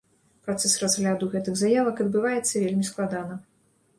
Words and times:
Працэс 0.45 0.71
разгляду 0.83 1.27
гэтых 1.33 1.59
заявак 1.59 2.01
адбываецца 2.05 2.63
вельмі 2.65 2.85
складана. 2.91 3.37